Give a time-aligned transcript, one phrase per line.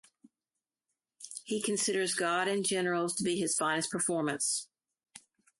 [1.43, 4.67] He considers "Gods and Generals" to be his finest performance.